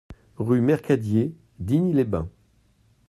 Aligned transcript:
Rue 0.37 0.61
Mercadier, 0.61 1.31
Digne-les-Bains 1.59 2.27